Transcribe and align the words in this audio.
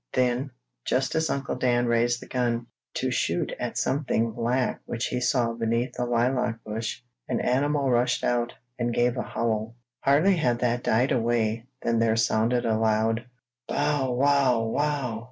Then, 0.13 0.49
just 0.83 1.13
as 1.13 1.29
Uncle 1.29 1.55
Daniel 1.57 1.87
raised 1.91 2.23
the 2.23 2.27
gun, 2.27 2.65
to 2.95 3.11
shoot 3.11 3.53
at 3.59 3.77
something 3.77 4.31
black 4.31 4.79
which 4.85 5.05
he 5.05 5.21
saw 5.21 5.53
beneath 5.53 5.93
the 5.93 6.07
lilac 6.07 6.63
bush, 6.63 7.03
an 7.29 7.39
animal 7.39 7.87
rushed 7.87 8.23
out, 8.23 8.53
and 8.79 8.95
gave 8.95 9.15
a 9.15 9.21
howl. 9.21 9.75
Hardly 9.99 10.37
had 10.37 10.57
that 10.61 10.81
died 10.83 11.11
away 11.11 11.67
than 11.83 11.99
there 11.99 12.15
sounded 12.15 12.65
a 12.65 12.79
loud: 12.79 13.25
"Bow! 13.67 14.11
Wow! 14.13 14.63
Wow!" 14.63 15.19